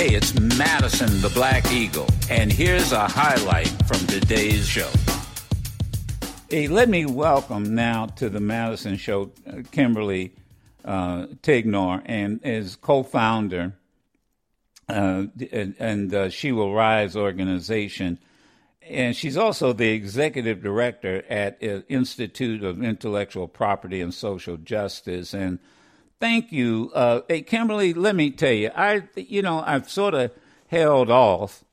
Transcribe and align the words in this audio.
Hey, 0.00 0.14
it's 0.14 0.32
Madison 0.56 1.20
the 1.20 1.28
Black 1.28 1.70
Eagle, 1.70 2.08
and 2.30 2.50
here's 2.50 2.90
a 2.90 3.06
highlight 3.06 3.68
from 3.86 3.98
today's 4.06 4.66
show. 4.66 4.88
Hey, 6.48 6.68
let 6.68 6.88
me 6.88 7.04
welcome 7.04 7.74
now 7.74 8.06
to 8.06 8.30
the 8.30 8.40
Madison 8.40 8.96
Show 8.96 9.32
uh, 9.46 9.56
Kimberly 9.70 10.32
uh, 10.86 11.26
Tignor, 11.42 12.00
and 12.06 12.42
as 12.42 12.76
co-founder 12.76 13.74
uh, 14.88 15.24
and, 15.52 15.74
and 15.78 16.14
uh, 16.14 16.30
She 16.30 16.50
Will 16.50 16.72
Rise 16.72 17.14
organization, 17.14 18.18
and 18.80 19.14
she's 19.14 19.36
also 19.36 19.74
the 19.74 19.90
executive 19.90 20.62
director 20.62 21.24
at 21.28 21.62
uh, 21.62 21.82
Institute 21.90 22.64
of 22.64 22.82
Intellectual 22.82 23.48
Property 23.48 24.00
and 24.00 24.14
Social 24.14 24.56
Justice, 24.56 25.34
and 25.34 25.58
Thank 26.20 26.52
you. 26.52 26.92
Uh, 26.94 27.22
hey, 27.28 27.40
Kimberly, 27.40 27.94
let 27.94 28.14
me 28.14 28.30
tell 28.30 28.52
you, 28.52 28.70
I, 28.76 29.04
you 29.16 29.40
know, 29.40 29.62
I've 29.66 29.88
sort 29.90 30.12
of 30.12 30.30
held 30.68 31.10
off 31.10 31.64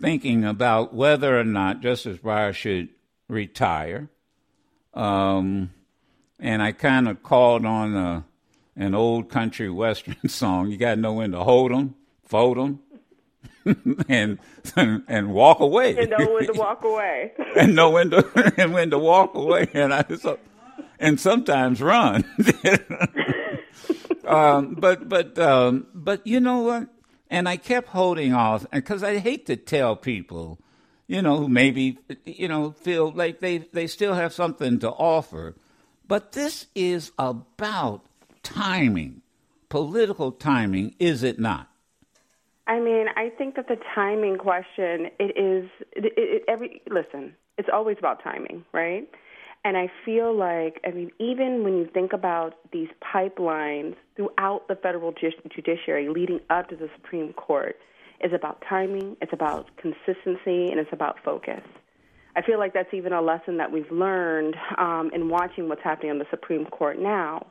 thinking 0.00 0.44
about 0.44 0.94
whether 0.94 1.38
or 1.38 1.44
not 1.44 1.80
Justice 1.80 2.18
Breyer 2.18 2.54
should 2.54 2.88
retire. 3.28 4.08
Um, 4.94 5.72
and 6.38 6.62
I 6.62 6.72
kind 6.72 7.08
of 7.08 7.22
called 7.22 7.66
on 7.66 7.96
a, 7.96 8.16
uh, 8.18 8.22
an 8.76 8.94
old 8.94 9.28
country 9.28 9.68
western 9.70 10.28
song. 10.28 10.70
You 10.70 10.76
got 10.76 10.94
to 10.94 11.00
know 11.00 11.14
when 11.14 11.32
to 11.32 11.42
hold 11.42 11.72
them, 11.72 11.96
fold 12.24 12.58
them, 12.58 12.78
and, 14.08 14.38
and 14.76 15.02
and 15.08 15.34
walk 15.34 15.60
away. 15.60 15.96
And 15.98 16.10
know 16.10 16.32
when 16.32 16.46
to 16.46 16.52
walk 16.52 16.84
away. 16.84 17.32
and 17.56 17.74
know 17.74 17.90
when 17.90 18.10
to 18.10 18.54
and 18.56 18.72
when 18.72 18.90
to 18.90 18.98
walk 18.98 19.34
away. 19.34 19.68
And 19.74 19.92
I 19.92 20.04
so, 20.16 20.38
and 20.98 21.20
sometimes 21.20 21.82
run. 21.82 22.24
Um, 24.30 24.74
but 24.74 25.08
but 25.08 25.38
um, 25.38 25.86
but 25.94 26.26
you 26.26 26.40
know 26.40 26.60
what? 26.60 26.88
And 27.28 27.48
I 27.48 27.56
kept 27.56 27.88
holding 27.88 28.34
off 28.34 28.66
because 28.70 29.02
I 29.02 29.18
hate 29.18 29.46
to 29.46 29.56
tell 29.56 29.94
people, 29.96 30.58
you 31.06 31.22
know, 31.22 31.38
who 31.38 31.48
maybe 31.48 31.98
you 32.24 32.48
know 32.48 32.72
feel 32.72 33.12
like 33.12 33.40
they 33.40 33.58
they 33.58 33.86
still 33.86 34.14
have 34.14 34.32
something 34.32 34.78
to 34.80 34.90
offer, 34.90 35.56
but 36.06 36.32
this 36.32 36.66
is 36.74 37.12
about 37.18 38.04
timing, 38.42 39.22
political 39.68 40.32
timing, 40.32 40.94
is 40.98 41.22
it 41.22 41.38
not? 41.38 41.68
I 42.66 42.78
mean, 42.78 43.06
I 43.16 43.30
think 43.30 43.56
that 43.56 43.66
the 43.66 43.78
timing 43.94 44.38
question 44.38 45.10
it 45.18 45.36
is 45.36 45.68
it, 45.92 46.12
it, 46.16 46.44
every 46.46 46.82
listen. 46.88 47.34
It's 47.58 47.68
always 47.72 47.96
about 47.98 48.22
timing, 48.22 48.64
right? 48.72 49.08
And 49.64 49.76
I 49.76 49.90
feel 50.04 50.34
like, 50.34 50.80
I 50.86 50.90
mean, 50.90 51.10
even 51.18 51.64
when 51.64 51.76
you 51.76 51.86
think 51.92 52.12
about 52.12 52.54
these 52.72 52.88
pipelines 53.02 53.94
throughout 54.16 54.68
the 54.68 54.74
federal 54.74 55.12
judiciary 55.12 56.08
leading 56.08 56.40
up 56.48 56.70
to 56.70 56.76
the 56.76 56.88
Supreme 56.96 57.32
Court, 57.34 57.76
is 58.22 58.32
about 58.32 58.62
timing, 58.68 59.16
it's 59.20 59.32
about 59.32 59.68
consistency, 59.76 60.66
and 60.70 60.78
it's 60.78 60.92
about 60.92 61.16
focus. 61.24 61.62
I 62.36 62.42
feel 62.42 62.58
like 62.58 62.72
that's 62.74 62.92
even 62.94 63.12
a 63.12 63.20
lesson 63.20 63.56
that 63.56 63.72
we've 63.72 63.90
learned 63.90 64.56
um, 64.78 65.10
in 65.12 65.28
watching 65.28 65.68
what's 65.68 65.82
happening 65.82 66.12
on 66.12 66.18
the 66.18 66.26
Supreme 66.30 66.66
Court 66.66 66.98
now. 66.98 67.46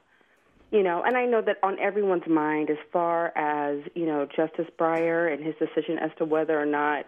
You 0.71 0.83
know, 0.83 1.01
and 1.03 1.17
I 1.17 1.25
know 1.25 1.41
that 1.41 1.57
on 1.63 1.79
everyone's 1.79 2.27
mind, 2.27 2.69
as 2.69 2.77
far 2.93 3.35
as 3.35 3.79
you 3.95 4.05
know, 4.05 4.27
Justice 4.27 4.67
Breyer 4.79 5.33
and 5.33 5.43
his 5.43 5.55
decision 5.55 5.97
as 5.97 6.11
to 6.19 6.25
whether 6.25 6.59
or 6.59 6.65
not 6.65 7.05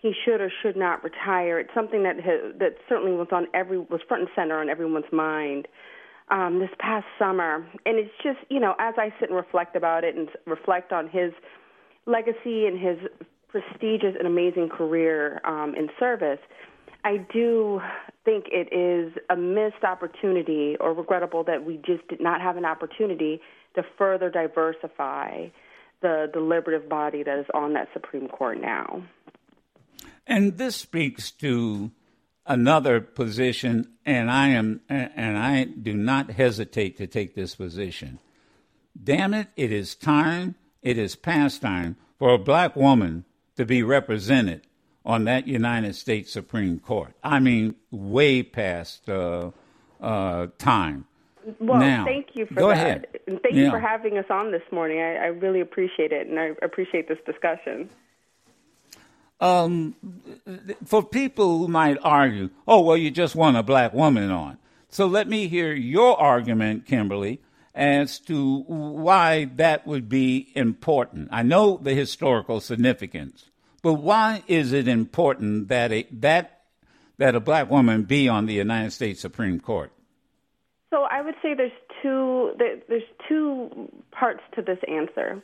he 0.00 0.12
should 0.24 0.40
or 0.40 0.50
should 0.62 0.76
not 0.76 1.04
retire. 1.04 1.58
It's 1.60 1.74
something 1.74 2.02
that 2.04 2.16
has, 2.16 2.54
that 2.58 2.76
certainly 2.88 3.12
was 3.12 3.28
on 3.32 3.46
every 3.54 3.78
was 3.78 4.00
front 4.08 4.22
and 4.22 4.30
center 4.34 4.60
on 4.60 4.68
everyone's 4.68 5.12
mind 5.12 5.68
um, 6.30 6.58
this 6.58 6.70
past 6.78 7.06
summer. 7.18 7.66
And 7.84 7.98
it's 7.98 8.14
just 8.22 8.38
you 8.48 8.60
know 8.60 8.74
as 8.78 8.94
I 8.96 9.12
sit 9.20 9.28
and 9.28 9.36
reflect 9.36 9.76
about 9.76 10.04
it 10.04 10.16
and 10.16 10.28
reflect 10.46 10.92
on 10.92 11.08
his 11.08 11.32
legacy 12.06 12.66
and 12.66 12.78
his 12.78 12.98
prestigious 13.48 14.14
and 14.18 14.26
amazing 14.26 14.68
career 14.68 15.40
um, 15.44 15.74
in 15.74 15.88
service, 15.98 16.38
I 17.04 17.18
do 17.32 17.80
think 18.24 18.46
it 18.50 18.72
is 18.72 19.12
a 19.28 19.36
missed 19.36 19.84
opportunity 19.84 20.76
or 20.80 20.94
regrettable 20.94 21.44
that 21.44 21.64
we 21.64 21.76
just 21.78 22.06
did 22.08 22.20
not 22.20 22.40
have 22.40 22.56
an 22.56 22.64
opportunity 22.64 23.40
to 23.74 23.82
further 23.96 24.30
diversify 24.30 25.48
the 26.02 26.30
deliberative 26.32 26.88
body 26.88 27.22
that 27.22 27.38
is 27.38 27.46
on 27.54 27.72
that 27.74 27.88
Supreme 27.92 28.28
Court 28.28 28.60
now. 28.60 29.02
And 30.30 30.58
this 30.58 30.76
speaks 30.76 31.32
to 31.32 31.90
another 32.46 33.00
position, 33.00 33.88
and 34.06 34.30
I 34.30 34.50
am 34.50 34.80
and 34.88 35.36
I 35.36 35.64
do 35.64 35.92
not 35.92 36.30
hesitate 36.30 36.96
to 36.98 37.08
take 37.08 37.34
this 37.34 37.56
position. 37.56 38.20
Damn 39.02 39.34
it, 39.34 39.48
it 39.56 39.72
is 39.72 39.96
time, 39.96 40.54
it 40.82 40.96
is 40.96 41.16
past 41.16 41.62
time 41.62 41.96
for 42.16 42.32
a 42.32 42.38
black 42.38 42.76
woman 42.76 43.24
to 43.56 43.66
be 43.66 43.82
represented 43.82 44.62
on 45.04 45.24
that 45.24 45.48
United 45.48 45.96
States 45.96 46.30
Supreme 46.32 46.78
Court. 46.78 47.12
I 47.24 47.40
mean, 47.40 47.74
way 47.90 48.44
past 48.44 49.08
uh, 49.08 49.50
uh, 50.00 50.46
time. 50.58 51.06
Well, 51.58 51.80
now, 51.80 52.04
thank 52.04 52.36
you 52.36 52.46
for 52.46 52.54
go 52.54 52.68
that. 52.68 52.76
Ahead. 52.76 53.06
And 53.26 53.42
thank 53.42 53.56
yeah. 53.56 53.64
you 53.64 53.70
for 53.70 53.80
having 53.80 54.16
us 54.16 54.26
on 54.30 54.52
this 54.52 54.62
morning. 54.70 55.00
I, 55.00 55.16
I 55.16 55.26
really 55.26 55.60
appreciate 55.60 56.12
it, 56.12 56.28
and 56.28 56.38
I 56.38 56.52
appreciate 56.62 57.08
this 57.08 57.18
discussion. 57.26 57.90
Um, 59.40 59.94
for 60.84 61.02
people 61.02 61.58
who 61.58 61.68
might 61.68 61.96
argue, 62.02 62.50
oh, 62.68 62.80
well, 62.80 62.96
you 62.96 63.10
just 63.10 63.34
want 63.34 63.56
a 63.56 63.62
black 63.62 63.94
woman 63.94 64.30
on. 64.30 64.58
So 64.90 65.06
let 65.06 65.28
me 65.28 65.48
hear 65.48 65.72
your 65.72 66.20
argument, 66.20 66.84
Kimberly, 66.84 67.40
as 67.74 68.18
to 68.20 68.64
why 68.66 69.46
that 69.56 69.86
would 69.86 70.08
be 70.08 70.52
important. 70.54 71.28
I 71.30 71.42
know 71.42 71.78
the 71.80 71.94
historical 71.94 72.60
significance, 72.60 73.50
but 73.82 73.94
why 73.94 74.42
is 74.46 74.72
it 74.72 74.88
important 74.88 75.68
that 75.68 75.92
a, 75.92 76.06
that 76.10 76.60
that 77.18 77.34
a 77.34 77.40
black 77.40 77.70
woman 77.70 78.02
be 78.02 78.28
on 78.28 78.46
the 78.46 78.54
United 78.54 78.90
States 78.92 79.20
Supreme 79.20 79.60
Court? 79.60 79.92
So 80.90 81.02
I 81.02 81.22
would 81.22 81.36
say 81.40 81.54
there's 81.54 81.70
two 82.02 82.52
there's 82.58 83.02
two 83.28 83.88
parts 84.10 84.40
to 84.56 84.62
this 84.62 84.78
answer. 84.88 85.42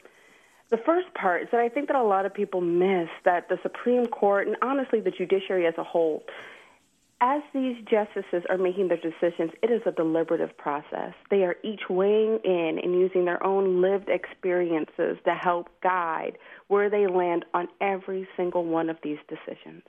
The 0.69 0.79
first 0.79 1.13
part 1.15 1.43
is 1.43 1.49
that 1.53 1.61
I 1.61 1.69
think 1.69 1.87
that 1.89 1.97
a 1.97 2.03
lot 2.03 2.27
of 2.27 2.35
people 2.35 2.61
miss 2.61 3.09
that 3.25 3.49
the 3.49 3.59
Supreme 3.63 4.07
Court 4.07 4.49
and 4.49 4.57
honestly 4.63 5.01
the 5.01 5.13
judiciary 5.13 5.67
as 5.67 5.75
a 5.79 5.85
whole, 5.85 6.25
as 7.21 7.41
these 7.55 7.77
justices 7.85 8.43
are 8.51 8.59
making 8.59 8.89
their 8.89 8.99
decisions, 8.99 9.53
it 9.63 9.71
is 9.71 9.81
a 9.87 9.93
deliberative 9.93 10.57
process. 10.59 11.15
They 11.31 11.45
are 11.45 11.57
each 11.63 11.89
weighing 11.89 12.41
in 12.45 12.79
and 12.83 12.99
using 12.99 13.25
their 13.25 13.43
own 13.43 13.81
lived 13.81 14.09
experiences 14.09 15.17
to 15.25 15.35
help 15.35 15.69
guide 15.83 16.37
where 16.69 16.91
they 16.91 17.07
land 17.07 17.45
on 17.55 17.69
every 17.81 18.29
single 18.37 18.65
one 18.65 18.91
of 18.91 18.99
these 19.03 19.19
decisions. 19.29 19.83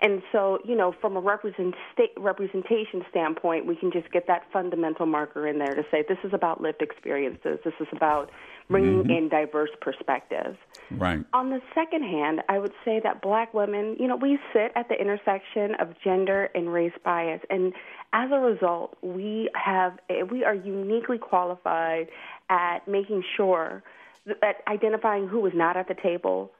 And 0.00 0.22
so, 0.32 0.58
you 0.64 0.76
know, 0.76 0.94
from 1.00 1.16
a 1.16 1.20
represent, 1.20 1.74
representation 2.16 3.04
standpoint, 3.10 3.66
we 3.66 3.76
can 3.76 3.90
just 3.90 4.10
get 4.12 4.26
that 4.26 4.42
fundamental 4.52 5.06
marker 5.06 5.46
in 5.46 5.58
there 5.58 5.74
to 5.74 5.84
say 5.90 6.04
this 6.08 6.18
is 6.24 6.32
about 6.32 6.60
lived 6.60 6.82
experiences. 6.82 7.58
This 7.64 7.74
is 7.80 7.88
about 7.92 8.30
bringing 8.68 9.04
mm-hmm. 9.04 9.10
in 9.10 9.28
diverse 9.28 9.70
perspectives. 9.80 10.58
Right. 10.90 11.24
On 11.32 11.50
the 11.50 11.60
second 11.74 12.02
hand, 12.02 12.42
I 12.48 12.58
would 12.58 12.72
say 12.84 13.00
that 13.02 13.22
black 13.22 13.54
women, 13.54 13.96
you 13.98 14.06
know, 14.06 14.16
we 14.16 14.38
sit 14.52 14.72
at 14.74 14.88
the 14.88 15.00
intersection 15.00 15.74
of 15.76 15.94
gender 16.02 16.50
and 16.54 16.72
race 16.72 16.92
bias, 17.04 17.40
and 17.48 17.72
as 18.12 18.30
a 18.32 18.38
result, 18.38 18.96
we 19.02 19.50
have 19.54 19.98
we 20.30 20.44
are 20.44 20.54
uniquely 20.54 21.18
qualified 21.18 22.08
at 22.48 22.86
making 22.88 23.22
sure 23.36 23.82
that 24.26 24.62
identifying 24.66 25.28
who 25.28 25.44
is 25.46 25.52
not 25.54 25.76
at 25.76 25.88
the 25.88 25.94
table, 25.94 26.50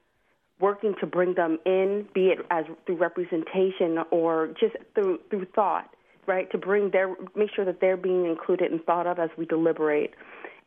working 0.61 0.95
to 1.01 1.07
bring 1.07 1.35
them 1.35 1.59
in, 1.67 2.07
be 2.15 2.29
it 2.29 2.39
as 2.51 2.65
through 2.87 2.97
representation 2.97 3.99
or 4.11 4.49
just 4.59 4.77
through 4.95 5.19
through 5.31 5.47
thought, 5.55 5.91
right? 6.27 6.51
To 6.53 6.59
bring 6.59 6.91
their 6.91 7.15
make 7.35 7.51
sure 7.55 7.65
that 7.65 7.81
they're 7.81 7.97
being 7.97 8.27
included 8.27 8.71
and 8.71 8.83
thought 8.85 9.07
of 9.07 9.19
as 9.19 9.31
we 9.37 9.47
deliberate. 9.47 10.15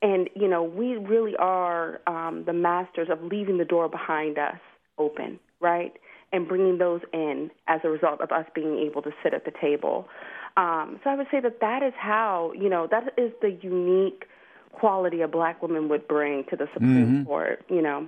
And 0.02 0.30
you 0.36 0.48
know, 0.48 0.64
we 0.64 0.96
really 0.96 1.36
are 1.38 2.00
um, 2.08 2.44
the 2.46 2.54
masters 2.54 3.10
of 3.12 3.24
leaving 3.24 3.58
the 3.58 3.66
door 3.66 3.90
behind 3.90 4.38
us 4.38 4.60
open, 4.98 5.40
right? 5.60 5.94
And 6.32 6.48
bringing 6.48 6.78
those 6.78 7.02
in 7.12 7.50
as 7.68 7.82
a 7.84 7.90
result 7.90 8.22
of 8.22 8.32
us 8.32 8.46
being 8.54 8.78
able 8.80 9.02
to 9.02 9.12
sit 9.24 9.34
at 9.34 9.46
the 9.46 9.52
table. 9.60 10.08
Um, 10.56 11.00
so 11.04 11.10
I 11.10 11.16
would 11.16 11.28
say 11.32 11.40
that 11.40 11.60
that 11.62 11.84
is 11.84 11.94
how 11.98 12.54
you 12.56 12.70
know 12.70 12.88
that 12.92 13.14
is 13.18 13.32
the 13.42 13.58
unique 13.62 14.26
quality 14.72 15.22
a 15.22 15.28
black 15.28 15.62
woman 15.64 15.90
would 15.90 16.08
bring 16.08 16.44
to 16.52 16.56
the 16.56 16.68
Supreme 16.74 17.06
mm-hmm. 17.06 17.24
Court. 17.24 17.66
You 17.70 17.82
know. 17.82 18.08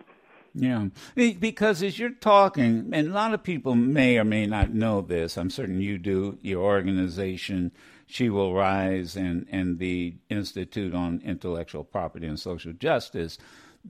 Yeah, 0.54 0.88
because 1.16 1.82
as 1.82 1.98
you're 1.98 2.10
talking, 2.10 2.90
and 2.92 3.08
a 3.08 3.14
lot 3.14 3.34
of 3.34 3.42
people 3.42 3.74
may 3.74 4.18
or 4.18 4.26
may 4.26 4.46
not 4.46 4.74
know 4.74 5.00
this, 5.02 5.38
I'm 5.38 5.50
certain 5.50 5.80
you 5.80 5.98
do, 5.98 6.38
your 6.42 6.62
organization, 6.62 7.72
She 8.06 8.30
Will 8.30 8.54
Rise, 8.54 9.16
and, 9.16 9.48
and 9.50 9.80
the 9.80 10.16
Institute 10.30 10.94
on 10.94 11.22
Intellectual 11.24 11.86
Property 11.86 12.28
and 12.28 12.38
Social 12.38 12.74
Justice, 12.74 13.38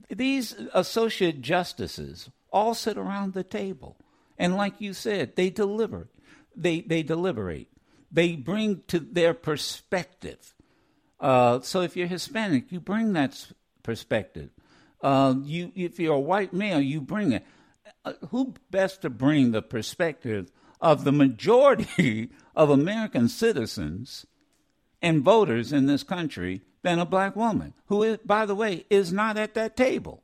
these 0.08 0.54
associate 0.72 1.40
justices 1.40 2.30
all 2.52 2.74
sit 2.74 2.96
around 2.96 3.34
the 3.34 3.42
table. 3.42 3.96
And 4.38 4.56
like 4.56 4.80
you 4.80 4.92
said, 4.92 5.34
they 5.34 5.50
deliver. 5.50 6.08
They, 6.54 6.80
they 6.80 7.02
deliberate. 7.02 7.68
They 8.10 8.36
bring 8.36 8.82
to 8.86 9.00
their 9.00 9.34
perspective. 9.34 10.54
Uh, 11.18 11.60
so 11.60 11.80
if 11.80 11.96
you're 11.96 12.06
Hispanic, 12.06 12.70
you 12.70 12.78
bring 12.78 13.14
that 13.14 13.52
perspective 13.82 14.50
Uh, 15.02 15.34
you, 15.42 15.72
if 15.74 15.98
you're 15.98 16.14
a 16.14 16.20
white 16.20 16.52
male, 16.52 16.80
you 16.80 17.00
bring 17.00 17.32
it. 17.32 17.44
Uh, 18.04 18.14
who 18.30 18.54
best 18.70 19.02
to 19.02 19.10
bring 19.10 19.50
the 19.50 19.62
perspective 19.62 20.50
of 20.80 21.04
the 21.04 21.12
majority 21.12 22.30
of 22.56 22.70
American 22.70 23.28
citizens 23.28 24.26
and 25.00 25.22
voters 25.22 25.72
in 25.72 25.86
this 25.86 26.02
country 26.02 26.62
than 26.82 26.98
a 26.98 27.06
black 27.06 27.36
woman, 27.36 27.72
who, 27.86 28.02
is, 28.02 28.18
by 28.24 28.44
the 28.44 28.54
way, 28.54 28.84
is 28.90 29.12
not 29.12 29.36
at 29.36 29.54
that 29.54 29.76
table. 29.76 30.22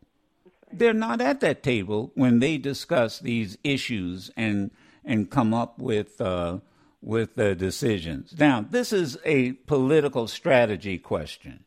They're 0.73 0.93
not 0.93 1.21
at 1.21 1.41
that 1.41 1.63
table 1.63 2.11
when 2.15 2.41
they 2.41 2.59
discuss 2.59 3.19
these 3.19 3.57
issues 3.65 4.31
and 4.37 4.71
and 5.05 5.31
come 5.31 5.55
up 5.55 5.79
with 5.79 6.21
uh, 6.21 6.59
with 7.01 7.37
the 7.37 7.55
decisions. 7.55 8.35
Now, 8.39 8.67
this 8.69 8.93
is 8.93 9.17
a 9.25 9.53
political 9.53 10.27
strategy 10.27 10.99
question. 10.99 11.65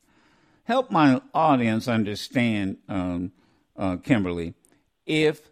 Help 0.64 0.92
my 0.92 1.22
audience 1.34 1.88
understand, 1.88 2.78
um, 2.88 3.32
uh, 3.76 3.98
Kimberly, 3.98 4.54
if 5.06 5.50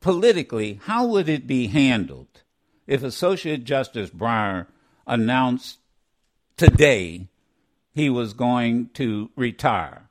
politically, 0.00 0.80
how 0.84 1.06
would 1.06 1.28
it 1.28 1.46
be 1.46 1.66
handled 1.66 2.42
if 2.86 3.02
Associate 3.02 3.62
Justice 3.62 4.10
Breyer 4.10 4.66
announced 5.06 5.78
today 6.56 7.28
he 7.92 8.08
was 8.08 8.32
going 8.32 8.90
to 8.94 9.30
retire? 9.36 10.08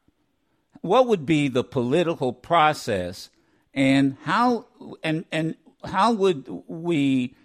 What 0.82 1.08
would 1.08 1.26
be 1.26 1.48
the 1.48 1.64
political 1.64 2.34
process, 2.34 3.30
and 3.74 4.18
how 4.24 4.68
and 5.04 5.26
and 5.32 5.56
how 5.84 6.12
would 6.14 6.48
we 6.68 7.36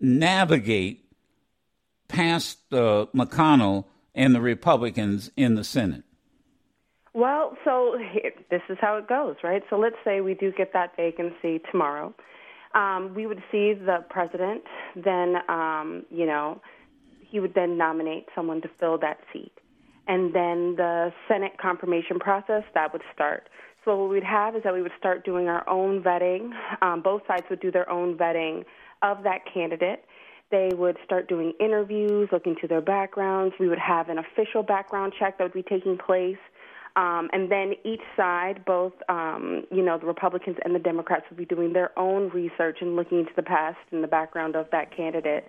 navigate 0.00 1.04
past 2.08 2.58
uh, 2.72 3.06
McConnell 3.14 3.84
and 4.16 4.34
the 4.34 4.40
Republicans 4.40 5.30
in 5.36 5.54
the 5.54 5.62
Senate? 5.62 6.02
Well, 7.14 7.56
so 7.64 7.96
this 8.50 8.62
is 8.68 8.78
how 8.80 8.96
it 8.96 9.08
goes, 9.08 9.36
right? 9.44 9.62
So 9.70 9.76
let's 9.76 9.96
say 10.04 10.20
we 10.20 10.34
do 10.34 10.52
get 10.52 10.72
that 10.72 10.96
vacancy 10.96 11.60
tomorrow. 11.70 12.12
Um, 12.74 13.14
we 13.14 13.26
would 13.26 13.42
see 13.50 13.72
the 13.72 14.04
president, 14.10 14.64
then, 14.96 15.36
um, 15.48 16.04
you 16.10 16.26
know, 16.26 16.60
he 17.20 17.40
would 17.40 17.54
then 17.54 17.78
nominate 17.78 18.26
someone 18.34 18.60
to 18.62 18.68
fill 18.78 18.98
that 18.98 19.18
seat. 19.32 19.52
And 20.06 20.34
then 20.34 20.76
the 20.76 21.12
Senate 21.26 21.52
confirmation 21.60 22.18
process, 22.18 22.64
that 22.74 22.92
would 22.92 23.02
start. 23.14 23.48
So 23.84 23.96
what 23.96 24.10
we'd 24.10 24.22
have 24.22 24.54
is 24.54 24.62
that 24.64 24.74
we 24.74 24.82
would 24.82 24.92
start 24.98 25.24
doing 25.24 25.48
our 25.48 25.66
own 25.68 26.02
vetting. 26.02 26.50
Um, 26.82 27.02
both 27.02 27.22
sides 27.26 27.44
would 27.48 27.60
do 27.60 27.70
their 27.70 27.88
own 27.88 28.16
vetting 28.16 28.64
of 29.02 29.22
that 29.22 29.40
candidate. 29.52 30.04
They 30.50 30.70
would 30.74 30.96
start 31.04 31.28
doing 31.28 31.52
interviews, 31.58 32.28
looking 32.30 32.56
to 32.60 32.68
their 32.68 32.80
backgrounds. 32.80 33.54
We 33.58 33.68
would 33.68 33.78
have 33.78 34.08
an 34.08 34.18
official 34.18 34.62
background 34.62 35.12
check 35.18 35.38
that 35.38 35.44
would 35.44 35.52
be 35.52 35.62
taking 35.62 35.98
place. 35.98 36.38
Um, 36.94 37.28
and 37.32 37.50
then 37.52 37.74
each 37.84 38.00
side, 38.16 38.64
both 38.64 38.94
um, 39.08 39.64
you 39.70 39.82
know 39.82 39.98
the 39.98 40.06
Republicans 40.06 40.56
and 40.64 40.74
the 40.74 40.78
Democrats, 40.78 41.24
would 41.28 41.36
be 41.36 41.44
doing 41.44 41.72
their 41.72 41.96
own 41.98 42.30
research 42.30 42.78
and 42.80 42.96
looking 42.96 43.20
into 43.20 43.32
the 43.36 43.42
past 43.42 43.76
and 43.90 44.02
the 44.02 44.08
background 44.08 44.56
of 44.56 44.66
that 44.72 44.96
candidate. 44.96 45.46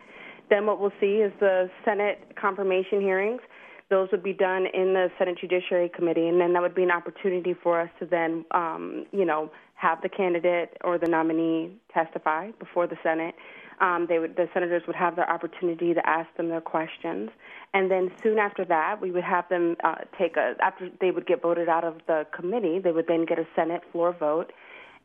Then 0.50 0.66
what 0.66 0.80
we'll 0.82 0.94
see 1.00 1.18
is 1.18 1.32
the 1.40 1.70
Senate 1.86 2.36
confirmation 2.40 3.02
hearings. 3.02 3.42
Those 3.90 4.10
would 4.12 4.24
be 4.24 4.34
done 4.34 4.66
in 4.74 4.94
the 4.94 5.10
Senate 5.18 5.38
Judiciary 5.40 5.90
Committee, 5.96 6.28
and 6.28 6.42
then 6.42 6.52
that 6.54 6.62
would 6.62 6.76
be 6.76 6.84
an 6.84 6.92
opportunity 6.92 7.54
for 7.54 7.80
us 7.80 7.90
to 8.00 8.06
then, 8.06 8.44
um, 8.52 9.06
you 9.14 9.24
know, 9.24 9.50
have 9.76 10.02
the 10.02 10.10
candidate 10.10 10.76
or 10.84 10.98
the 10.98 11.08
nominee 11.08 11.72
testify 11.94 12.52
before 12.60 12.88
the 12.88 12.98
Senate. 13.02 13.36
Um, 13.80 14.08
they 14.10 14.18
would, 14.18 14.36
the 14.36 14.50
senators 14.54 14.84
would 14.88 14.96
have 14.96 15.16
their 15.16 15.30
opportunity 15.30 15.94
to 15.94 16.10
ask 16.10 16.36
them 16.36 16.50
their 16.50 16.62
questions, 16.62 17.30
and 17.74 17.92
then 17.92 18.12
soon 18.24 18.40
after 18.40 18.66
that, 18.66 19.00
we 19.02 19.12
would 19.12 19.24
have 19.24 19.48
them 19.50 19.76
uh, 19.84 19.96
take 20.18 20.36
a 20.36 20.56
after 20.60 20.90
they 21.00 21.12
would 21.12 21.28
get 21.28 21.44
voted 21.44 21.70
out 21.70 21.84
of 21.84 21.96
the 22.08 22.26
committee. 22.32 22.80
They 22.80 22.92
would 22.92 23.08
then 23.08 23.26
get 23.26 23.38
a 23.38 23.48
Senate 23.56 23.84
floor 23.92 24.16
vote, 24.20 24.52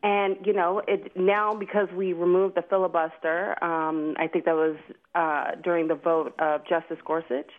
and 0.02 0.36
you 0.44 0.54
know 0.54 0.80
it 0.88 1.14
now 1.14 1.54
because 1.54 1.88
we 1.94 2.14
removed 2.14 2.54
the 2.54 2.62
filibuster. 2.62 3.62
Um, 3.62 4.14
I 4.18 4.26
think 4.26 4.46
that 4.46 4.54
was 4.54 4.76
uh, 5.14 5.56
during 5.62 5.88
the 5.88 5.94
vote 5.94 6.34
of 6.38 6.66
Justice 6.66 6.98
Gorsuch. 7.04 7.50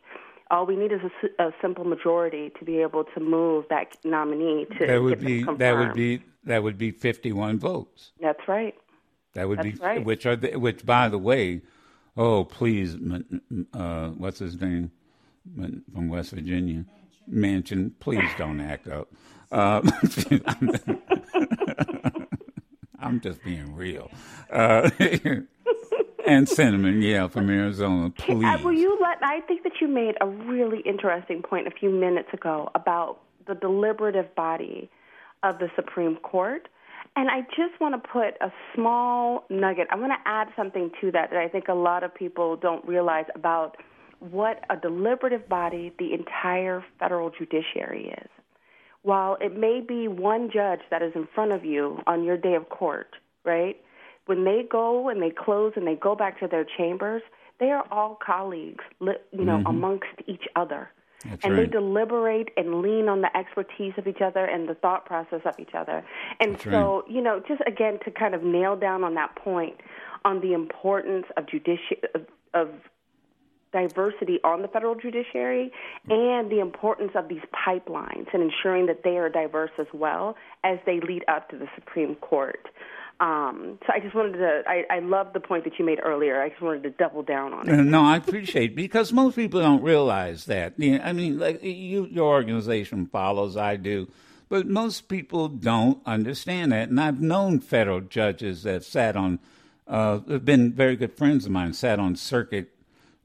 All 0.50 0.66
we 0.66 0.76
need 0.76 0.92
is 0.92 1.00
a, 1.40 1.44
a 1.44 1.52
simple 1.62 1.84
majority 1.86 2.52
to 2.60 2.66
be 2.66 2.78
able 2.80 3.04
to 3.04 3.20
move 3.20 3.66
that 3.70 3.98
nominee 4.04 4.66
to 4.80 4.88
that 4.88 5.02
would 5.02 5.20
be 5.20 5.44
that 5.44 5.78
would 5.78 5.94
be 5.94 6.24
that 6.44 6.64
would 6.64 6.78
be 6.78 6.92
fifty 6.92 7.32
one 7.32 7.60
votes. 7.60 8.12
That's 8.20 8.48
right. 8.48 8.76
That 9.34 9.48
would 9.48 9.60
That's 9.60 9.80
be 9.80 9.84
right. 9.84 10.04
which 10.04 10.26
are 10.26 10.36
the, 10.36 10.56
which 10.58 10.86
by 10.86 11.10
the 11.10 11.18
way, 11.18 11.62
oh 12.16 12.44
please, 12.44 12.96
uh, 13.74 14.10
what's 14.10 14.40
his 14.40 14.60
name 14.60 14.92
from 15.94 16.10
West 16.10 16.32
Virginia, 16.32 16.86
Manchin, 17.32 17.92
please 18.00 18.30
don't 18.38 18.62
act 18.62 18.88
up. 18.88 19.10
Uh, 19.52 19.82
I'm 23.00 23.20
just 23.20 23.44
being 23.44 23.76
real. 23.76 24.10
Uh, 24.50 24.90
and 25.00 26.48
Sinema, 26.48 27.02
yeah, 27.04 27.28
from 27.28 27.50
Arizona. 27.50 28.10
Please. 28.12 28.46
Uh, 28.46 28.58
will 28.64 28.74
you 28.74 28.98
let? 29.02 29.18
I 29.22 29.42
think 29.42 29.64
that 29.64 29.74
you 29.82 29.88
made 29.88 30.16
a 30.22 30.28
really 30.28 30.80
interesting 30.82 31.42
point 31.42 31.68
a 31.68 31.72
few 31.72 31.90
minutes 31.90 32.30
ago 32.34 32.72
about 32.76 33.20
the 33.46 33.56
deliberative 33.56 34.34
body 34.36 34.90
of 35.44 35.60
the 35.60 35.70
Supreme 35.76 36.16
Court. 36.18 36.70
And 37.16 37.30
I 37.30 37.42
just 37.42 37.80
want 37.80 38.02
to 38.02 38.10
put 38.10 38.36
a 38.42 38.52
small 38.74 39.46
nugget. 39.50 39.88
I 39.92 39.96
want 39.96 40.14
to 40.14 40.30
add 40.30 40.48
something 40.56 40.90
to 41.02 41.12
that 41.12 41.30
that 41.30 41.40
I 41.40 41.48
think 41.48 41.68
a 41.68 41.74
lot 41.74 42.04
of 42.04 42.14
people 42.14 42.56
don't 42.56 42.84
realize 42.88 43.26
about 43.36 43.78
what 44.20 44.64
a 44.70 44.78
deliberative 44.78 45.48
body 45.48 45.94
the 46.00 46.14
entire 46.14 46.84
federal 47.00 47.30
judiciary 47.30 48.16
is. 48.18 48.30
While 49.04 49.38
it 49.42 49.56
may 49.58 49.82
be 49.86 50.08
one 50.08 50.50
judge 50.52 50.80
that 50.90 51.02
is 51.02 51.12
in 51.14 51.28
front 51.36 51.52
of 51.52 51.66
you 51.66 52.00
on 52.08 52.24
your 52.24 52.38
day 52.38 52.56
of 52.56 52.70
court, 52.70 53.16
right? 53.44 53.76
When 54.26 54.46
they 54.46 54.64
go 54.70 55.10
and 55.10 55.22
they 55.22 55.30
close 55.30 55.74
and 55.76 55.86
they 55.86 55.96
go 55.96 56.16
back 56.16 56.40
to 56.40 56.48
their 56.48 56.66
chambers, 56.78 57.22
they 57.60 57.70
are 57.70 57.86
all 57.92 58.18
colleagues, 58.26 58.84
you 59.02 59.46
know, 59.46 59.58
mm-hmm. 59.58 59.68
amongst 59.68 60.16
each 60.26 60.46
other. 60.56 60.90
That's 61.26 61.44
and 61.44 61.54
right. 61.54 61.66
they 61.66 61.72
deliberate 61.72 62.50
and 62.58 62.82
lean 62.82 63.08
on 63.08 63.22
the 63.22 63.36
expertise 63.36 63.94
of 63.98 64.08
each 64.08 64.22
other 64.22 64.46
and 64.46 64.68
the 64.68 64.76
thought 64.76 65.06
process 65.06 65.42
of 65.46 65.60
each 65.60 65.74
other. 65.74 66.04
And 66.40 66.54
That's 66.54 66.64
so, 66.66 67.04
you 67.08 67.22
know, 67.22 67.42
just 67.48 67.62
again 67.66 68.00
to 68.06 68.12
kind 68.12 68.36
of 68.36 68.44
nail 68.44 68.76
down 68.76 69.04
on 69.04 69.16
that 69.16 69.36
point 69.36 69.76
on 70.26 70.42
the 70.42 70.54
importance 70.54 71.26
of 71.38 71.46
judici- 71.48 72.02
of, 72.14 72.26
of 72.54 72.70
diversity 73.74 74.40
on 74.44 74.62
the 74.62 74.68
federal 74.68 74.96
judiciary 74.96 75.72
and 76.10 76.50
the 76.52 76.60
importance 76.60 77.12
of 77.16 77.28
these 77.28 77.42
pipelines 77.68 78.28
and 78.32 78.44
ensuring 78.44 78.86
that 78.86 79.04
they 79.04 79.18
are 79.18 79.30
diverse 79.30 79.72
as 79.80 79.88
well 79.94 80.38
as 80.64 80.78
they 80.86 81.00
lead 81.02 81.24
up 81.28 81.50
to 81.50 81.58
the 81.58 81.68
Supreme 81.76 82.16
Court. 82.16 82.70
Um, 83.20 83.80
so 83.86 83.94
I 83.94 84.00
just 84.00 84.16
wanted 84.16 84.34
to, 84.34 84.64
I, 84.68 84.84
I 84.90 85.00
love 85.00 85.32
the 85.34 85.40
point 85.40 85.64
that 85.64 85.80
you 85.80 85.86
made 85.86 86.00
earlier. 86.04 86.42
I 86.42 86.50
just 86.50 86.62
wanted 86.62 86.84
to 86.84 86.90
double 86.90 87.24
down 87.24 87.54
on 87.54 87.70
it. 87.70 87.84
No, 87.84 88.02
I 88.02 88.18
appreciate 88.18 88.76
because 88.76 89.14
most 89.14 89.36
people 89.36 89.62
don't 89.62 89.82
realize 89.82 90.46
that. 90.46 90.74
I 90.78 91.14
mean, 91.14 91.40
like 91.40 91.64
you, 91.64 92.06
your 92.12 92.26
organization 92.26 93.06
follows, 93.06 93.56
I 93.56 93.78
do, 93.78 94.10
but 94.50 94.68
most 94.68 95.08
people 95.08 95.48
don't 95.48 96.00
understand 96.06 96.72
that. 96.74 96.90
And 96.90 97.00
I've 97.00 97.22
known 97.22 97.60
federal 97.60 98.02
judges 98.02 98.64
that 98.64 98.84
sat 98.84 99.16
on, 99.16 99.40
uh, 99.88 100.20
have 100.28 100.44
been 100.44 100.74
very 100.74 100.96
good 100.96 101.16
friends 101.16 101.46
of 101.46 101.52
mine, 101.52 101.74
sat 101.74 102.00
on 102.00 102.16
circuit 102.16 102.72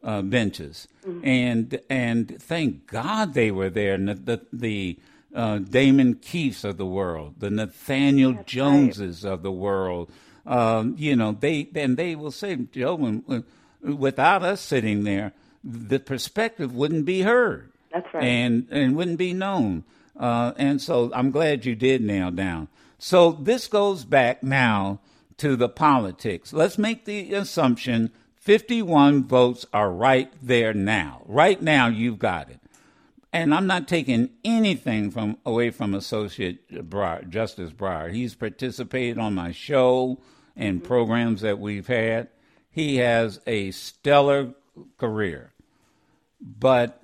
uh, 0.04 0.22
benches, 0.22 0.86
mm-hmm. 1.04 1.26
and 1.26 1.80
and 1.90 2.40
thank 2.40 2.86
God 2.86 3.34
they 3.34 3.50
were 3.50 3.68
there. 3.68 3.94
And 3.94 4.08
the 4.08 4.14
the, 4.14 4.46
the 4.52 4.98
uh, 5.34 5.58
Damon 5.58 6.14
Keiths 6.14 6.64
of 6.64 6.76
the 6.76 6.86
world, 6.86 7.34
the 7.38 7.50
Nathaniel 7.50 8.32
That's 8.32 8.50
Joneses 8.50 9.24
right. 9.24 9.32
of 9.32 9.42
the 9.42 9.52
world. 9.52 10.10
Um, 10.46 10.94
you 10.98 11.14
know, 11.16 11.32
they 11.32 11.68
and 11.74 11.96
they 11.96 12.14
will 12.14 12.30
say, 12.30 12.56
Joe, 12.56 12.94
when, 12.94 13.22
when, 13.26 13.44
without 13.82 14.42
us 14.42 14.60
sitting 14.60 15.04
there, 15.04 15.32
the 15.62 16.00
perspective 16.00 16.74
wouldn't 16.74 17.04
be 17.04 17.22
heard. 17.22 17.70
That's 17.92 18.06
right, 18.14 18.24
and 18.24 18.66
and 18.70 18.96
wouldn't 18.96 19.18
be 19.18 19.32
known. 19.32 19.84
Uh, 20.18 20.52
and 20.56 20.80
so 20.80 21.10
I'm 21.14 21.30
glad 21.30 21.64
you 21.64 21.74
did 21.74 22.02
nail 22.02 22.30
down. 22.30 22.68
So 22.98 23.32
this 23.32 23.68
goes 23.68 24.04
back 24.04 24.42
now 24.42 24.98
to 25.36 25.54
the 25.54 25.68
politics. 25.68 26.52
Let's 26.52 26.78
make 26.78 27.04
the 27.04 27.34
assumption 27.34 28.10
51 28.36 29.24
votes 29.24 29.66
are 29.72 29.90
right 29.90 30.32
there 30.42 30.74
now. 30.74 31.22
Right 31.26 31.62
now, 31.62 31.86
you've 31.86 32.18
got 32.18 32.50
it 32.50 32.58
and 33.32 33.54
I'm 33.54 33.66
not 33.66 33.88
taking 33.88 34.30
anything 34.44 35.10
from 35.10 35.38
away 35.44 35.70
from 35.70 35.94
Associate 35.94 36.88
Breyer, 36.88 37.28
Justice 37.28 37.72
Breyer. 37.72 38.12
He's 38.12 38.34
participated 38.34 39.18
on 39.18 39.34
my 39.34 39.52
show 39.52 40.20
and 40.56 40.82
programs 40.82 41.42
that 41.42 41.58
we've 41.58 41.86
had. 41.86 42.28
He 42.70 42.96
has 42.96 43.40
a 43.46 43.70
stellar 43.70 44.54
career, 44.96 45.52
but 46.40 47.02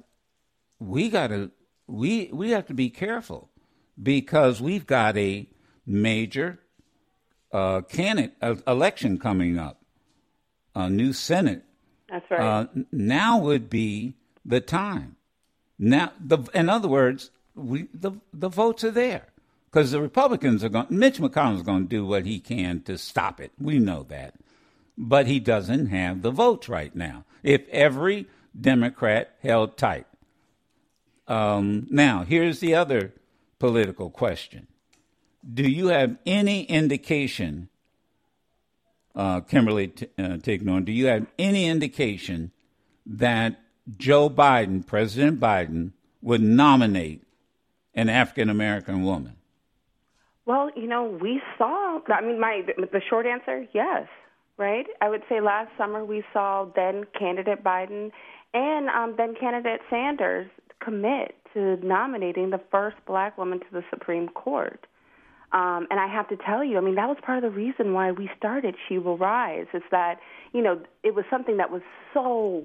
we 0.79 1.09
got 1.09 1.29
to 1.29 1.51
we 1.87 2.31
we 2.33 2.51
have 2.51 2.67
to 2.67 2.75
be 2.75 2.91
careful 2.91 3.51
because 4.01 4.61
we've 4.61 4.87
got 4.87 5.17
a 5.17 5.49
major 5.87 6.61
uh, 7.53 7.83
candidate 7.83 8.35
uh, 8.41 8.57
election 8.67 9.19
coming 9.19 9.59
up, 9.59 9.83
a 10.75 10.89
new 10.89 11.13
Senate. 11.13 11.65
That's 12.09 12.25
right. 12.31 12.41
Uh, 12.41 12.67
now 12.93 13.39
would 13.39 13.69
be 13.69 14.15
the 14.45 14.61
time 14.61 15.17
now, 15.79 16.13
the, 16.21 16.39
in 16.55 16.69
other 16.69 16.89
words, 16.89 17.31
we 17.55 17.89
the 17.95 18.13
the 18.33 18.49
votes 18.49 18.85
are 18.85 18.91
there 18.91 19.27
because 19.71 19.91
the 19.91 20.01
Republicans 20.01 20.63
are 20.65 20.69
going. 20.69 20.87
Mitch 20.91 21.19
McConnell 21.19 21.57
is 21.57 21.63
going 21.63 21.85
to 21.85 21.89
do 21.89 22.07
what 22.07 22.27
he 22.27 22.41
can 22.41 22.83
to 22.83 22.99
stop 22.99 23.41
it. 23.41 23.53
We 23.59 23.79
know 23.79 24.05
that, 24.05 24.35
but 24.97 25.27
he 25.27 25.41
doesn't 25.41 25.87
have 25.87 26.23
the 26.23 26.31
votes 26.31 26.69
right 26.69 26.95
now. 26.95 27.25
If 27.43 27.69
every 27.69 28.27
Democrat 28.59 29.37
held 29.43 29.77
tight. 29.77 30.07
Um, 31.27 31.87
now, 31.91 32.25
here's 32.25 32.61
the 32.61 32.75
other 32.75 33.13
political 33.59 34.11
question: 34.11 34.67
Do 35.53 35.69
you 35.69 35.89
have 35.89 36.19
any 36.27 36.65
indication, 36.65 37.69
uh, 39.15 39.41
Kimberly 39.41 39.89
T- 39.89 40.09
uh? 40.19 40.37
Do 40.37 40.93
you 40.93 41.07
have 41.07 41.27
any 41.39 41.67
indication 41.67 42.53
that 43.07 43.64
Joe 43.97 44.31
Biden, 44.31 44.87
President 44.87 45.41
Biden, 45.41 45.93
would 46.23 46.41
nominate 46.41 47.23
an 47.95 48.09
African 48.09 48.49
American 48.49 49.05
woman? 49.05 49.37
Well, 50.47 50.71
you 50.77 50.87
know, 50.87 51.05
we 51.05 51.41
saw. 51.57 52.01
I 52.09 52.21
mean, 52.21 52.41
my 52.41 52.63
the 52.77 53.01
short 53.09 53.27
answer, 53.27 53.67
yes, 53.73 54.07
right. 54.57 54.87
I 55.01 55.09
would 55.09 55.23
say 55.29 55.41
last 55.41 55.71
summer 55.79 56.05
we 56.05 56.23
saw 56.33 56.67
then 56.77 57.05
candidate 57.19 57.63
Biden 57.63 58.11
and 58.53 58.89
um, 58.89 59.15
then 59.17 59.35
candidate 59.35 59.81
Sanders 59.91 60.49
commit 60.81 61.35
to 61.55 61.77
nominating 61.85 62.51
the 62.51 62.61
first 62.71 62.97
black 63.07 63.37
woman 63.37 63.59
to 63.61 63.67
the 63.73 63.83
Supreme 63.91 64.29
Court. 64.29 64.87
Um, 65.53 65.87
and 65.91 66.01
I 66.01 66.09
have 66.09 66.29
to 66.29 66.37
tell 66.37 66.65
you, 66.65 66.79
I 66.79 66.81
mean, 66.81 66.97
that 66.97 67.09
was 67.09 67.17
part 67.23 67.39
of 67.39 67.43
the 67.43 67.57
reason 67.57 67.93
why 67.93 68.11
we 68.11 68.29
started 68.37 68.75
She 68.89 68.99
Will 68.99 69.17
Rise. 69.17 69.67
Is 69.73 69.83
that 69.91 70.19
you 70.53 70.63
know 70.63 70.81
it 71.03 71.15
was 71.15 71.25
something 71.31 71.57
that 71.59 71.71
was 71.71 71.83
so, 72.13 72.63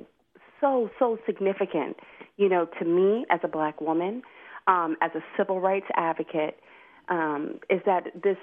so, 0.62 0.90
so 1.00 1.18
significant, 1.26 1.98
you 2.38 2.50
know, 2.50 2.68
to 2.80 2.86
me 2.86 3.26
as 3.30 3.40
a 3.44 3.48
black 3.48 3.82
woman, 3.82 4.22
um, 4.68 4.96
as 5.02 5.12
a 5.16 5.22
civil 5.38 5.60
rights 5.60 5.88
advocate 5.96 6.60
um, 7.10 7.60
is 7.70 7.82
that 7.86 8.12
this 8.24 8.38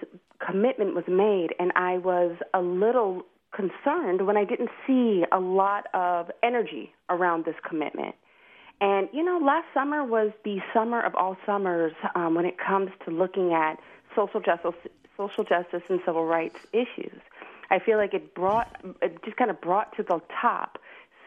commitment 0.45 0.95
was 0.95 1.05
made, 1.09 1.55
and 1.59 1.73
I 1.77 1.99
was 1.99 2.37
a 2.53 2.61
little 2.61 3.23
concerned 3.53 4.27
when 4.27 4.37
I 4.37 4.45
didn't 4.45 4.71
see 4.87 5.25
a 5.33 5.39
lot 5.39 5.87
of 5.95 6.31
energy 6.43 6.93
around 7.09 7.45
this 7.45 7.55
commitment. 7.67 8.15
And 8.81 9.09
you 9.13 9.25
know, 9.25 9.39
last 9.43 9.67
summer 9.73 10.05
was 10.05 10.33
the 10.45 10.59
summer 10.75 11.01
of 11.01 11.15
all 11.15 11.37
summers 11.47 11.93
um, 12.15 12.35
when 12.35 12.45
it 12.45 12.57
comes 12.59 12.91
to 13.05 13.11
looking 13.11 13.55
at 13.55 13.79
social 14.15 14.41
justice, 14.41 14.75
social 15.17 15.45
justice 15.45 15.83
and 15.89 16.01
civil 16.05 16.27
rights 16.27 16.59
issues. 16.73 17.21
I 17.71 17.79
feel 17.79 17.97
like 17.97 18.15
it 18.15 18.35
brought, 18.35 18.77
it 19.01 19.23
just 19.25 19.37
kind 19.37 19.51
of 19.51 19.61
brought 19.61 19.97
to 19.97 20.03
the 20.03 20.21
top 20.41 20.79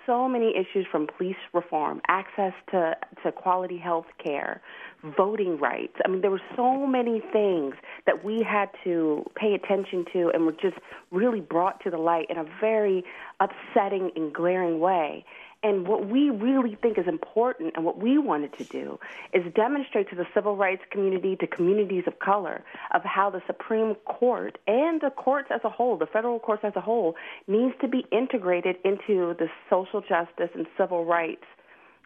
so 0.10 0.28
many 0.28 0.54
issues 0.56 0.88
from 0.92 1.08
police 1.18 1.36
reform, 1.54 2.02
access 2.08 2.54
to, 2.72 2.96
to 3.24 3.32
quality 3.32 3.78
health 3.78 4.08
care, 4.24 4.60
mm. 5.06 5.16
voting 5.16 5.60
rights. 5.60 5.94
I 6.04 6.10
mean, 6.10 6.22
there 6.22 6.32
were 6.32 6.42
so 6.56 6.88
many 6.88 7.22
things 7.32 7.76
that 8.08 8.26
we 8.26 8.42
had 8.42 8.70
to 8.86 9.24
pay 9.36 9.54
attention 9.54 10.06
to 10.14 10.32
and 10.34 10.48
were 10.48 10.54
just 10.54 10.78
really 11.12 11.42
brought 11.42 11.84
to 11.84 11.92
the 11.92 12.00
light 12.00 12.26
in 12.30 12.38
a 12.38 12.46
very 12.60 13.04
upsetting 13.40 14.10
and 14.16 14.34
glaring 14.34 14.80
way. 14.80 15.24
And 15.62 15.88
what 15.88 16.08
we 16.08 16.30
really 16.30 16.76
think 16.76 16.98
is 16.98 17.06
important 17.06 17.74
and 17.76 17.84
what 17.84 17.98
we 17.98 18.18
wanted 18.18 18.58
to 18.60 18.64
do 18.64 18.98
is 19.34 19.44
demonstrate 19.54 20.10
to 20.10 20.16
the 20.16 20.26
civil 20.34 20.56
rights 20.56 20.82
community, 20.90 21.36
to 21.36 21.48
communities 21.48 22.06
of 22.08 22.20
color, 22.20 22.64
of 22.94 23.04
how 23.04 23.30
the 23.30 23.42
Supreme 23.46 23.96
Court 24.06 24.58
and 24.68 25.02
the 25.02 25.10
courts 25.10 25.50
as 25.52 25.60
a 25.66 25.70
whole, 25.70 25.98
the 25.98 26.06
federal 26.06 26.40
courts 26.40 26.64
as 26.64 26.74
a 26.78 26.82
whole, 26.82 27.16
needs 27.48 27.74
to 27.82 27.90
be 27.90 28.06
integrated 28.10 28.78
into 28.86 29.36
the 29.38 29.50
social 29.70 30.00
justice 30.00 30.50
and 30.56 30.66
civil 30.78 31.04
rights 31.04 31.44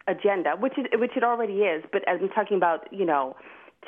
agenda, 0.08 0.56
which 0.58 0.74
it, 0.76 0.98
which 0.98 1.16
it 1.16 1.22
already 1.22 1.60
is. 1.60 1.84
But 1.92 2.06
as 2.08 2.20
I'm 2.20 2.30
talking 2.30 2.56
about, 2.56 2.92
you 2.92 3.06
know, 3.06 3.36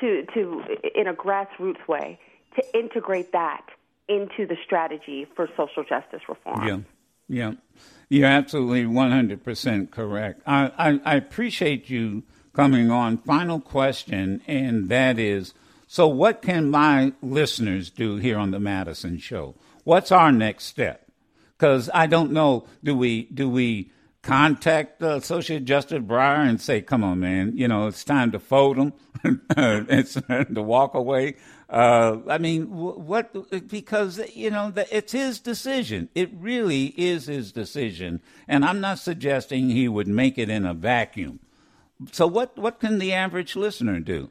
to 0.00 0.24
to 0.34 0.62
in 0.94 1.08
a 1.08 1.14
grassroots 1.14 1.86
way, 1.88 2.18
to 2.54 2.78
integrate 2.78 3.32
that 3.32 3.66
into 4.08 4.46
the 4.46 4.56
strategy 4.64 5.26
for 5.34 5.48
social 5.56 5.82
justice 5.82 6.22
reform. 6.28 6.66
Yeah, 6.66 6.78
yeah. 7.28 7.52
You're 8.08 8.28
absolutely 8.28 8.84
100% 8.84 9.90
correct. 9.90 10.42
I, 10.46 10.70
I, 10.78 11.00
I, 11.04 11.14
appreciate 11.16 11.90
you 11.90 12.22
coming 12.52 12.88
on. 12.88 13.18
Final 13.18 13.58
question, 13.58 14.42
and 14.46 14.88
that 14.90 15.18
is 15.18 15.54
so, 15.88 16.08
what 16.08 16.42
can 16.42 16.68
my 16.68 17.12
listeners 17.22 17.90
do 17.90 18.16
here 18.16 18.38
on 18.38 18.50
the 18.50 18.58
Madison 18.58 19.18
Show? 19.18 19.54
What's 19.84 20.10
our 20.10 20.32
next 20.32 20.64
step? 20.64 21.06
Because 21.56 21.88
I 21.94 22.06
don't 22.06 22.32
know. 22.32 22.66
Do 22.82 22.96
we 22.96 23.24
do 23.26 23.48
we 23.48 23.92
contact 24.22 25.00
uh, 25.00 25.16
Associate 25.16 25.64
Justice 25.64 26.02
Breyer 26.02 26.48
and 26.48 26.60
say, 26.60 26.82
"Come 26.82 27.04
on, 27.04 27.20
man, 27.20 27.52
you 27.56 27.68
know 27.68 27.86
it's 27.86 28.04
time 28.04 28.32
to 28.32 28.40
fold 28.40 28.76
them, 28.76 28.92
it's 29.56 30.14
time 30.14 30.54
to 30.54 30.62
walk 30.62 30.94
away"? 30.94 31.36
Uh, 31.68 32.18
I 32.28 32.38
mean, 32.38 32.66
what? 32.66 33.68
Because 33.68 34.20
you 34.34 34.50
know, 34.50 34.72
it's 34.76 35.12
his 35.12 35.40
decision. 35.40 36.08
It 36.14 36.30
really 36.32 36.94
is 36.96 37.26
his 37.26 37.50
decision, 37.50 38.20
and 38.46 38.64
I'm 38.64 38.80
not 38.80 39.00
suggesting 39.00 39.70
he 39.70 39.88
would 39.88 40.06
make 40.06 40.38
it 40.38 40.48
in 40.48 40.64
a 40.64 40.74
vacuum. 40.74 41.40
So, 42.12 42.26
what 42.28 42.56
what 42.56 42.78
can 42.78 42.98
the 42.98 43.12
average 43.12 43.56
listener 43.56 43.98
do? 43.98 44.30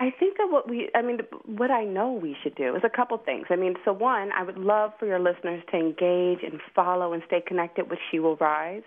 I 0.00 0.10
think 0.10 0.36
that 0.38 0.48
what 0.50 0.68
we, 0.68 0.90
I 0.96 1.02
mean, 1.02 1.20
what 1.46 1.70
I 1.70 1.84
know 1.84 2.10
we 2.12 2.36
should 2.42 2.56
do 2.56 2.74
is 2.74 2.82
a 2.84 2.88
couple 2.88 3.16
things. 3.18 3.46
I 3.50 3.56
mean, 3.56 3.76
so 3.84 3.92
one, 3.92 4.32
I 4.32 4.42
would 4.42 4.58
love 4.58 4.90
for 4.98 5.06
your 5.06 5.20
listeners 5.20 5.62
to 5.70 5.76
engage 5.76 6.42
and 6.42 6.60
follow 6.74 7.12
and 7.12 7.22
stay 7.26 7.40
connected 7.40 7.88
with 7.88 8.00
She 8.10 8.18
Will 8.18 8.34
Rise. 8.36 8.82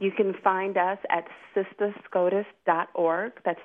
You 0.00 0.10
can 0.10 0.34
find 0.34 0.76
us 0.76 0.98
at 1.10 1.28
sistascotus.org. 1.54 3.32
That's 3.44 3.60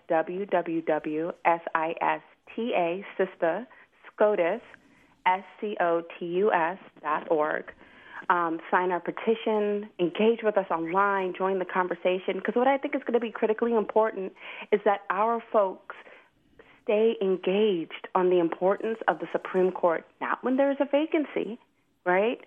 www.sis 2.57 2.74
T-A, 2.74 3.05
SISTA, 3.17 3.67
SCOTUS, 4.13 4.62
S-C-O-T-U-S 5.25 6.77
dot 7.01 7.31
org. 7.31 7.72
Um, 8.29 8.60
sign 8.72 8.91
our 8.91 9.01
petition, 9.01 9.89
engage 10.00 10.43
with 10.43 10.57
us 10.57 10.65
online, 10.72 11.33
join 11.38 11.60
the 11.60 11.65
conversation. 11.65 12.36
Because 12.36 12.55
what 12.55 12.67
I 12.67 12.77
think 12.77 12.95
is 12.95 13.01
going 13.01 13.13
to 13.13 13.19
be 13.19 13.31
critically 13.31 13.74
important 13.74 14.33
is 14.72 14.79
that 14.86 15.01
our 15.10 15.43
folks 15.51 15.95
stay 16.83 17.15
engaged 17.22 18.07
on 18.15 18.29
the 18.29 18.39
importance 18.39 18.98
of 19.07 19.19
the 19.19 19.27
Supreme 19.31 19.72
Court, 19.72 20.05
not 20.22 20.41
when 20.43 20.55
there's 20.55 20.77
a 20.79 20.86
vacancy, 20.86 21.60
right? 22.05 22.39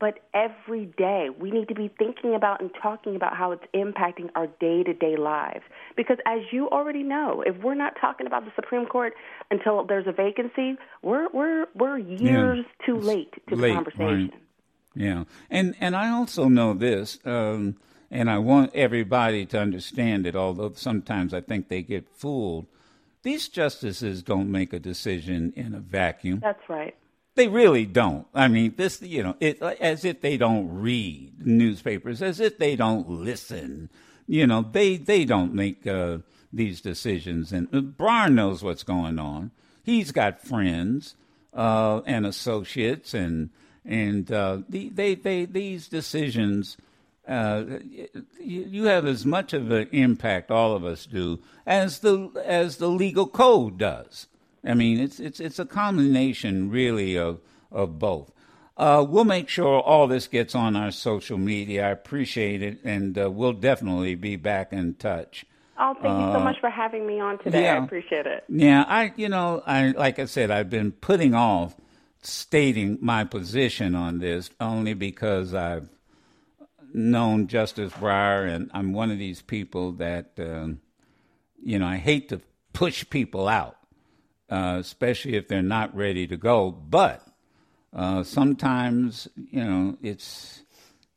But 0.00 0.20
every 0.34 0.86
day 0.86 1.28
we 1.38 1.50
need 1.50 1.68
to 1.68 1.74
be 1.74 1.88
thinking 1.98 2.34
about 2.34 2.60
and 2.60 2.70
talking 2.80 3.16
about 3.16 3.36
how 3.36 3.52
it's 3.52 3.64
impacting 3.74 4.28
our 4.34 4.46
day 4.46 4.82
to 4.82 4.92
day 4.92 5.16
lives. 5.16 5.62
Because 5.96 6.18
as 6.26 6.40
you 6.50 6.68
already 6.68 7.02
know, 7.02 7.42
if 7.46 7.56
we're 7.62 7.74
not 7.74 7.94
talking 8.00 8.26
about 8.26 8.44
the 8.44 8.52
Supreme 8.56 8.86
Court 8.86 9.14
until 9.50 9.84
there's 9.84 10.06
a 10.06 10.12
vacancy, 10.12 10.76
we're 11.02 11.28
we're 11.32 11.66
we're 11.74 11.98
years 11.98 12.64
yeah. 12.64 12.86
too 12.86 12.98
late 12.98 13.32
to 13.48 13.56
late, 13.56 13.68
the 13.70 13.74
conversation. 13.74 14.30
Right. 14.32 14.40
Yeah, 14.96 15.24
and 15.50 15.74
and 15.80 15.96
I 15.96 16.10
also 16.10 16.48
know 16.48 16.74
this, 16.74 17.18
um, 17.24 17.76
and 18.10 18.30
I 18.30 18.38
want 18.38 18.74
everybody 18.74 19.46
to 19.46 19.60
understand 19.60 20.26
it. 20.26 20.36
Although 20.36 20.72
sometimes 20.74 21.34
I 21.34 21.40
think 21.40 21.68
they 21.68 21.82
get 21.82 22.08
fooled. 22.08 22.66
These 23.22 23.48
justices 23.48 24.22
don't 24.22 24.52
make 24.52 24.74
a 24.74 24.78
decision 24.78 25.54
in 25.56 25.74
a 25.74 25.80
vacuum. 25.80 26.40
That's 26.40 26.68
right. 26.68 26.94
They 27.36 27.48
really 27.48 27.84
don't. 27.84 28.26
I 28.32 28.46
mean, 28.46 28.74
this, 28.76 29.02
you 29.02 29.22
know, 29.22 29.36
it, 29.40 29.60
as 29.60 30.04
if 30.04 30.20
they 30.20 30.36
don't 30.36 30.72
read 30.72 31.44
newspapers, 31.44 32.22
as 32.22 32.38
if 32.38 32.58
they 32.58 32.76
don't 32.76 33.08
listen. 33.10 33.90
You 34.26 34.46
know, 34.46 34.62
they 34.62 34.96
they 34.96 35.24
don't 35.24 35.52
make 35.52 35.86
uh, 35.86 36.18
these 36.52 36.80
decisions. 36.80 37.52
And 37.52 37.96
uh, 37.98 38.28
knows 38.28 38.62
what's 38.62 38.84
going 38.84 39.18
on. 39.18 39.50
He's 39.82 40.12
got 40.12 40.40
friends 40.40 41.16
uh, 41.52 42.02
and 42.06 42.24
associates, 42.24 43.14
and 43.14 43.50
and 43.84 44.30
uh, 44.30 44.58
the, 44.68 44.90
they 44.90 45.14
they 45.14 45.44
these 45.44 45.88
decisions. 45.88 46.76
Uh, 47.26 47.64
you 48.38 48.84
have 48.84 49.06
as 49.06 49.24
much 49.24 49.54
of 49.54 49.70
an 49.70 49.88
impact, 49.92 50.50
all 50.50 50.76
of 50.76 50.84
us 50.84 51.06
do, 51.06 51.40
as 51.66 52.00
the 52.00 52.30
as 52.44 52.76
the 52.76 52.88
legal 52.88 53.26
code 53.26 53.78
does. 53.78 54.26
I 54.66 54.74
mean, 54.74 55.00
it's 55.00 55.20
it's 55.20 55.40
it's 55.40 55.58
a 55.58 55.66
combination 55.66 56.70
really 56.70 57.16
of 57.16 57.40
of 57.70 57.98
both. 57.98 58.32
Uh, 58.76 59.06
we'll 59.08 59.24
make 59.24 59.48
sure 59.48 59.80
all 59.80 60.08
this 60.08 60.26
gets 60.26 60.54
on 60.54 60.74
our 60.74 60.90
social 60.90 61.38
media. 61.38 61.86
I 61.86 61.90
appreciate 61.90 62.60
it, 62.62 62.78
and 62.82 63.16
uh, 63.16 63.30
we'll 63.30 63.52
definitely 63.52 64.16
be 64.16 64.36
back 64.36 64.72
in 64.72 64.94
touch. 64.94 65.46
Oh, 65.78 65.94
thank 65.94 66.18
you 66.18 66.32
so 66.32 66.38
uh, 66.38 66.44
much 66.44 66.60
for 66.60 66.70
having 66.70 67.06
me 67.06 67.20
on 67.20 67.38
today. 67.38 67.64
Yeah, 67.64 67.74
I 67.74 67.84
appreciate 67.84 68.26
it. 68.26 68.44
Yeah, 68.48 68.84
I 68.86 69.12
you 69.16 69.28
know 69.28 69.62
I 69.66 69.90
like 69.90 70.18
I 70.18 70.24
said 70.24 70.50
I've 70.50 70.70
been 70.70 70.92
putting 70.92 71.34
off 71.34 71.74
stating 72.22 72.98
my 73.00 73.24
position 73.24 73.94
on 73.94 74.18
this 74.18 74.50
only 74.60 74.94
because 74.94 75.52
I've 75.52 75.88
known 76.92 77.48
Justice 77.48 77.92
Breyer, 77.92 78.48
and 78.48 78.70
I'm 78.72 78.92
one 78.92 79.10
of 79.10 79.18
these 79.18 79.42
people 79.42 79.92
that 79.92 80.32
um, 80.38 80.80
you 81.62 81.78
know 81.78 81.86
I 81.86 81.96
hate 81.96 82.28
to 82.30 82.40
push 82.72 83.08
people 83.08 83.46
out 83.46 83.76
uh, 84.50 84.76
especially 84.80 85.36
if 85.36 85.48
they're 85.48 85.62
not 85.62 85.94
ready 85.94 86.26
to 86.26 86.36
go. 86.36 86.70
But 86.70 87.26
uh, 87.92 88.22
sometimes, 88.22 89.28
you 89.36 89.64
know, 89.64 89.96
it's 90.02 90.62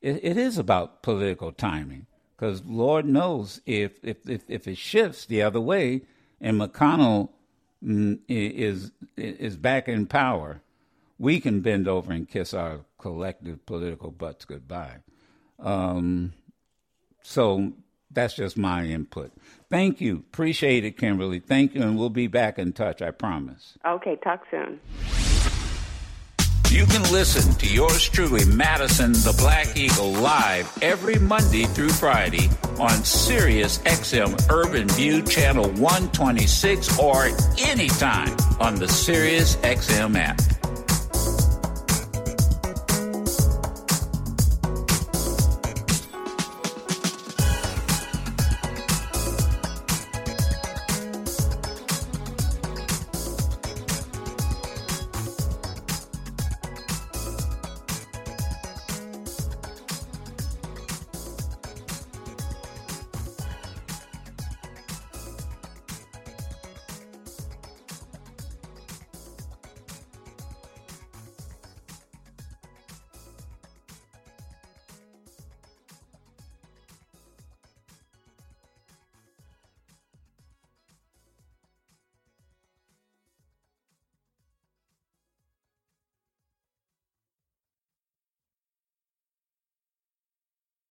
it, 0.02 0.20
it 0.24 0.38
is 0.38 0.58
about 0.58 1.02
political 1.02 1.52
timing 1.52 2.06
because 2.36 2.64
Lord 2.66 3.06
knows 3.06 3.62
if, 3.66 3.94
if 4.04 4.30
if 4.30 4.44
if 4.48 4.68
it 4.68 4.78
shifts 4.78 5.26
the 5.26 5.42
other 5.42 5.60
way, 5.60 6.04
and 6.40 6.60
McConnell 6.60 7.30
mm, 7.84 8.20
is 8.28 8.92
is 9.18 9.58
back 9.58 9.88
in 9.88 10.06
power, 10.06 10.62
we 11.18 11.40
can 11.40 11.62
bend 11.62 11.88
over 11.88 12.12
and 12.12 12.30
kiss 12.30 12.54
our 12.54 12.82
collective 12.98 13.66
political 13.66 14.12
butts 14.12 14.46
goodbye. 14.46 14.98
Um, 15.60 16.34
so 17.24 17.74
that's 18.12 18.36
just 18.36 18.58
my 18.58 18.86
input. 18.86 19.32
Thank 19.70 20.00
you. 20.02 20.18
Appreciate 20.18 20.86
it, 20.86 20.98
Kimberly. 20.98 21.40
Thank 21.40 21.76
you, 21.76 21.82
and 21.82 21.98
we'll 21.98 22.10
be 22.10 22.28
back 22.28 22.58
in 22.58 22.74
touch, 22.74 23.02
I 23.02 23.12
promise. 23.12 23.78
Okay, 23.86 24.16
talk 24.24 24.44
soon. 24.50 24.80
You 26.70 26.86
can 26.86 27.02
listen 27.14 27.54
to 27.56 27.66
yours 27.66 28.08
truly, 28.10 28.46
Madison 28.46 29.14
the 29.14 29.34
Black 29.38 29.78
Eagle, 29.78 30.12
live 30.12 30.72
every 30.82 31.18
Monday 31.18 31.64
through 31.64 31.90
Friday 31.90 32.50
on 32.78 33.04
Sirius 33.06 33.80
XM 33.80 34.50
Urban 34.52 34.88
View 34.90 35.22
Channel 35.24 35.70
126 35.72 37.00
or 37.00 37.30
anytime 37.58 38.36
on 38.60 38.76
the 38.76 38.88
Sirius 38.88 39.56
XM 39.58 40.18
app. 40.18 40.57